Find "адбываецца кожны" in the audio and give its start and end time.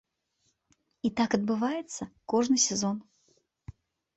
1.39-2.57